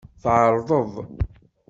Tɛeṛḍeḍ. 0.21 0.93